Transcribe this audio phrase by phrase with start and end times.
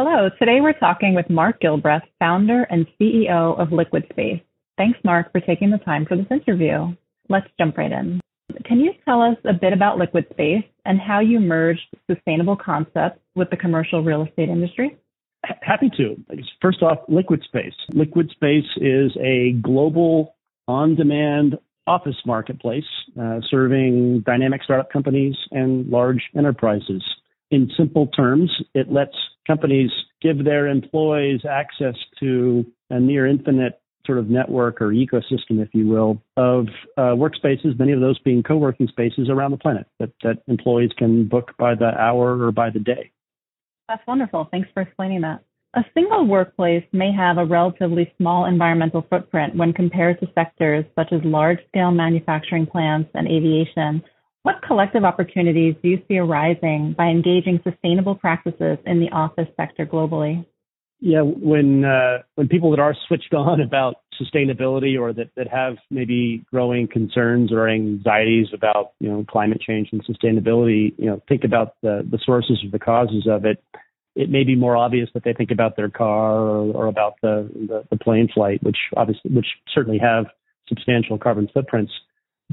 [0.00, 4.40] Hello, today we're talking with Mark Gilbreath, founder and CEO of Liquid Space.
[4.76, 6.94] Thanks, Mark, for taking the time for this interview.
[7.28, 8.20] Let's jump right in.
[8.64, 13.18] Can you tell us a bit about Liquid Space and how you merged sustainable concepts
[13.34, 14.96] with the commercial real estate industry?
[15.62, 16.14] Happy to.
[16.62, 17.74] First off, Liquid Space.
[17.92, 20.36] Liquid Space is a global
[20.68, 21.58] on demand
[21.88, 22.84] office marketplace
[23.20, 27.02] uh, serving dynamic startup companies and large enterprises.
[27.50, 29.14] In simple terms, it lets
[29.46, 29.90] companies
[30.20, 35.86] give their employees access to a near infinite sort of network or ecosystem, if you
[35.86, 40.10] will, of uh, workspaces, many of those being co working spaces around the planet that,
[40.22, 43.10] that employees can book by the hour or by the day.
[43.88, 44.48] That's wonderful.
[44.50, 45.42] Thanks for explaining that.
[45.74, 51.12] A single workplace may have a relatively small environmental footprint when compared to sectors such
[51.12, 54.02] as large scale manufacturing plants and aviation.
[54.48, 59.84] What collective opportunities do you see arising by engaging sustainable practices in the office sector
[59.84, 60.46] globally?
[61.00, 65.76] Yeah, when uh, when people that are switched on about sustainability or that, that have
[65.90, 71.44] maybe growing concerns or anxieties about you know climate change and sustainability, you know, think
[71.44, 73.62] about the the sources or the causes of it.
[74.16, 77.50] It may be more obvious that they think about their car or, or about the,
[77.68, 80.24] the the plane flight, which obviously which certainly have
[80.68, 81.92] substantial carbon footprints.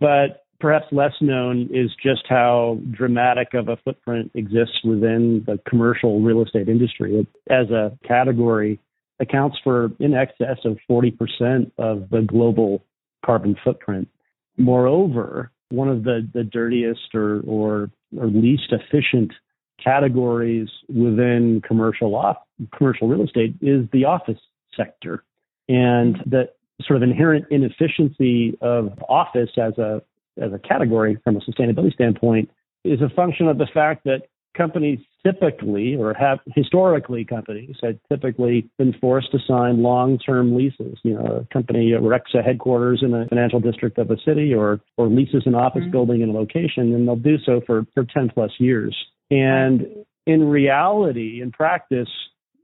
[0.00, 6.22] But perhaps less known is just how dramatic of a footprint exists within the commercial
[6.22, 7.16] real estate industry.
[7.16, 8.80] It, as a category,
[9.20, 12.82] accounts for in excess of 40% of the global
[13.26, 14.08] carbon footprint.
[14.56, 19.34] Moreover, one of the, the dirtiest or, or, or least efficient
[19.84, 22.38] categories within commercial off,
[22.74, 24.40] commercial real estate is the office
[24.74, 25.24] sector.
[25.68, 26.48] And the
[26.86, 30.00] sort of inherent inefficiency of office as a
[30.40, 32.50] as a category from a sustainability standpoint
[32.84, 34.22] is a function of the fact that
[34.56, 40.98] companies typically or have historically companies had typically been forced to sign long-term leases.
[41.02, 44.80] You know, a company erects a headquarters in a financial district of a city or
[44.96, 45.90] or leases an office mm-hmm.
[45.90, 48.96] building in a location, and they'll do so for for 10 plus years.
[49.30, 49.86] And
[50.26, 52.08] in reality, in practice,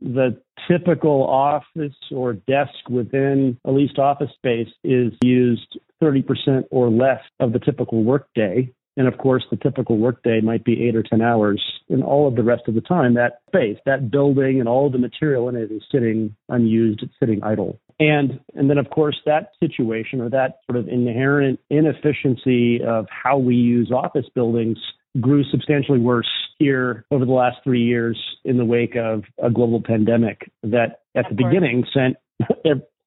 [0.00, 7.20] the typical office or desk within a leased office space is used 30% or less
[7.38, 8.72] of the typical workday.
[8.96, 11.62] And of course, the typical workday might be eight or 10 hours.
[11.88, 14.98] And all of the rest of the time, that space, that building, and all the
[14.98, 17.80] material in it is sitting unused, it's sitting idle.
[17.98, 23.38] And, and then, of course, that situation or that sort of inherent inefficiency of how
[23.38, 24.78] we use office buildings
[25.20, 26.28] grew substantially worse
[26.60, 31.24] here over the last three years in the wake of a global pandemic that at
[31.28, 32.16] the beginning sent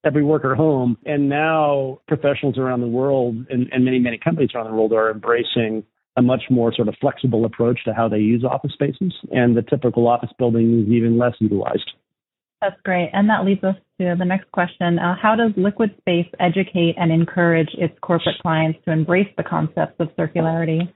[0.04, 0.98] every worker home.
[1.06, 5.10] And now professionals around the world and, and many, many companies around the world are
[5.10, 5.84] embracing
[6.16, 9.14] a much more sort of flexible approach to how they use office spaces.
[9.30, 11.90] And the typical office building is even less utilized.
[12.60, 13.10] That's great.
[13.12, 14.98] And that leads us to the next question.
[14.98, 19.96] Uh, how does Liquid Space educate and encourage its corporate clients to embrace the concepts
[20.00, 20.90] of circularity?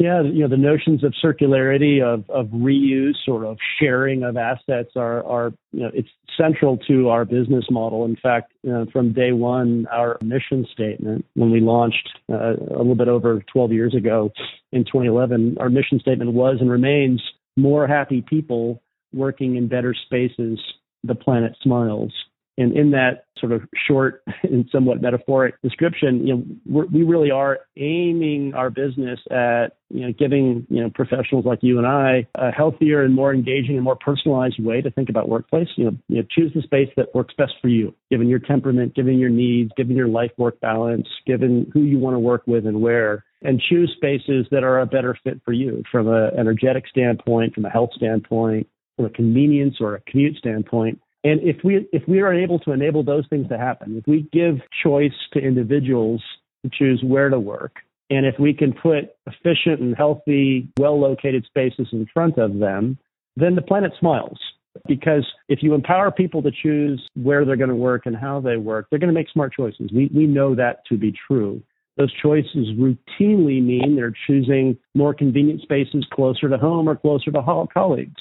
[0.00, 4.90] Yeah, you know, the notions of circularity, of, of reuse, or of sharing of assets
[4.96, 8.04] are, are, you know, it's central to our business model.
[8.04, 12.78] In fact, you know, from day one, our mission statement, when we launched uh, a
[12.78, 14.32] little bit over 12 years ago
[14.72, 17.22] in 2011, our mission statement was and remains
[17.56, 18.82] more happy people
[19.12, 20.58] working in better spaces,
[21.04, 22.12] the planet smiles.
[22.56, 27.58] And in that sort of short and somewhat metaphoric description, you know, we really are
[27.76, 32.50] aiming our business at, you know, giving, you know, professionals like you and I a
[32.50, 35.68] healthier and more engaging and more personalized way to think about workplace.
[35.76, 38.94] You know, you know choose the space that works best for you, given your temperament,
[38.94, 42.66] given your needs, given your life work balance, given who you want to work with
[42.66, 46.88] and where and choose spaces that are a better fit for you from an energetic
[46.88, 48.66] standpoint, from a health standpoint,
[48.96, 51.00] from a convenience or a commute standpoint.
[51.24, 54.28] And if we if we are able to enable those things to happen, if we
[54.32, 56.22] give choice to individuals
[56.62, 57.76] to choose where to work,
[58.10, 62.98] and if we can put efficient and healthy, well located spaces in front of them,
[63.36, 64.38] then the planet smiles.
[64.86, 68.56] Because if you empower people to choose where they're going to work and how they
[68.56, 69.90] work, they're going to make smart choices.
[69.94, 71.62] We, we know that to be true.
[71.96, 77.66] Those choices routinely mean they're choosing more convenient spaces closer to home or closer to
[77.72, 78.20] colleagues.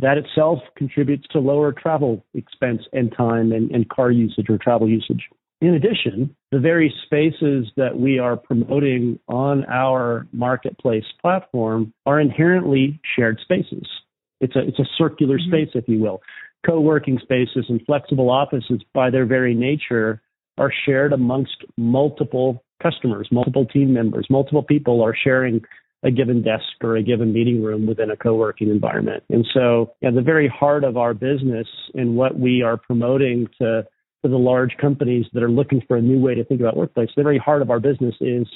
[0.00, 4.88] That itself contributes to lower travel expense and time and, and car usage or travel
[4.88, 5.28] usage.
[5.60, 13.00] In addition, the very spaces that we are promoting on our marketplace platform are inherently
[13.16, 13.88] shared spaces.
[14.40, 15.50] It's a, it's a circular mm-hmm.
[15.50, 16.22] space, if you will.
[16.64, 20.22] Co working spaces and flexible offices, by their very nature,
[20.58, 25.60] are shared amongst multiple customers, multiple team members, multiple people are sharing
[26.04, 29.24] a given desk or a given meeting room within a co-working environment.
[29.30, 33.86] And so, at the very heart of our business and what we are promoting to
[34.24, 37.08] to the large companies that are looking for a new way to think about workplace,
[37.16, 38.46] the very heart of our business is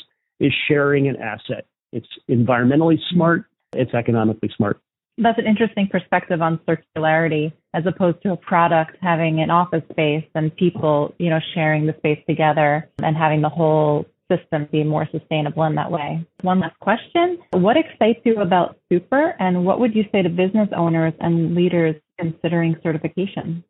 [0.40, 1.66] is sharing an asset.
[1.92, 3.44] It's environmentally smart.
[3.72, 4.80] It's economically smart.
[5.18, 10.24] That's an interesting perspective on circularity as opposed to a product having an office space
[10.34, 14.06] and people, you know, sharing the space together and having the whole
[14.36, 16.26] system be more sustainable in that way.
[16.42, 17.38] One last question.
[17.52, 21.96] What excites you about Super and what would you say to business owners and leaders
[22.18, 23.64] considering certification?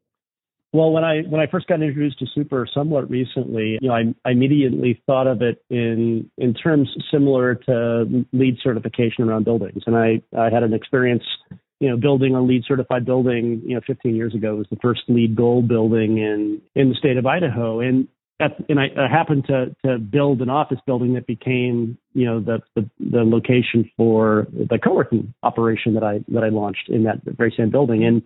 [0.75, 4.15] Well, when I when I first got introduced to Super somewhat recently, you know, I,
[4.25, 9.95] I immediately thought of it in in terms similar to LEED certification around buildings, and
[9.95, 11.25] I I had an experience,
[11.79, 14.55] you know, building a LEED certified building, you know, 15 years ago.
[14.55, 18.09] It was the first LEED Gold building in in the state of Idaho, and
[18.43, 22.41] at, and I, I happened to to build an office building that became, you know,
[22.41, 27.23] the, the the location for the co-working operation that I that I launched in that
[27.25, 28.23] very same building, and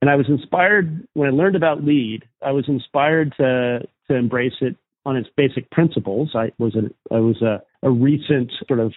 [0.00, 2.24] and I was inspired when I learned about LEED.
[2.42, 4.76] I was inspired to to embrace it
[5.06, 6.32] on its basic principles.
[6.34, 8.92] I was a I was a, a recent sort of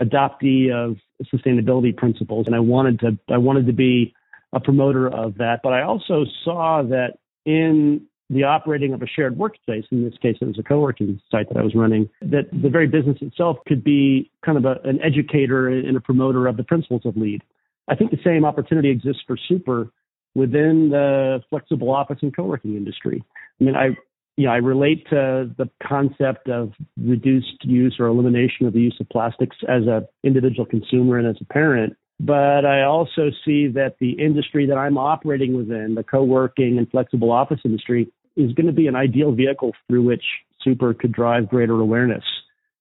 [0.00, 0.96] adoptee of
[1.32, 4.14] sustainability principles, and I wanted to I wanted to be
[4.52, 5.60] a promoter of that.
[5.62, 10.36] But I also saw that in the operating of a shared workspace, in this case
[10.40, 13.84] it was a co-working site that I was running, that the very business itself could
[13.84, 17.42] be kind of a, an educator and a promoter of the principles of LEED.
[17.88, 19.90] I think the same opportunity exists for Super
[20.34, 23.22] within the flexible office and co-working industry.
[23.60, 23.96] I mean, I
[24.36, 29.08] know, I relate to the concept of reduced use or elimination of the use of
[29.08, 31.96] plastics as an individual consumer and as a parent.
[32.18, 37.30] But I also see that the industry that I'm operating within, the co-working and flexible
[37.30, 40.24] office industry, is going to be an ideal vehicle through which
[40.62, 42.24] Super could drive greater awareness.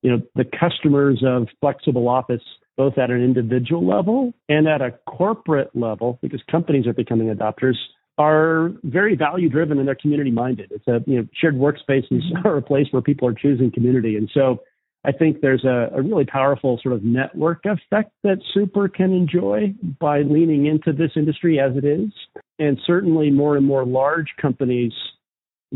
[0.02, 2.42] You know, the customers of flexible office
[2.78, 7.76] both at an individual level and at a corporate level, because companies are becoming adopters,
[8.18, 10.72] are very value driven and they're community minded.
[10.72, 14.30] It's a you know shared workspaces are a place where people are choosing community, and
[14.34, 14.60] so
[15.06, 19.74] I think there's a, a really powerful sort of network effect that Super can enjoy
[20.00, 22.12] by leaning into this industry as it is,
[22.58, 24.94] and certainly more and more large companies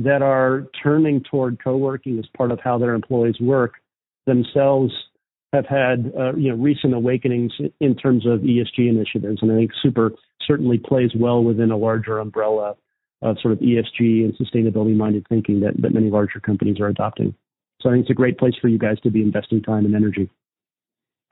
[0.04, 3.74] that are turning toward co-working as part of how their employees work
[4.26, 4.94] themselves
[5.52, 9.72] have had uh, you know recent awakenings in terms of ESG initiatives, and I think
[9.82, 10.12] Super
[10.46, 12.76] certainly plays well within a larger umbrella
[13.22, 17.36] of sort of ESG and sustainability minded thinking that, that many larger companies are adopting.
[17.82, 19.96] So I think it's a great place for you guys to be investing time and
[19.96, 20.30] energy.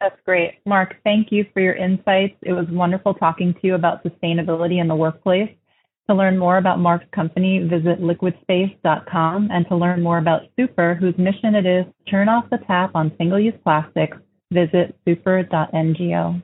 [0.02, 0.60] That's great.
[0.66, 2.36] Mark, thank you for your insights.
[2.44, 5.50] It was wonderful talking to you about sustainability in the workplace.
[6.10, 11.18] To learn more about Mark's company, visit liquidspace.com and to learn more about Super, whose
[11.18, 14.18] mission it is to turn off the tap on single use plastics,
[14.52, 16.42] visit super.ngo.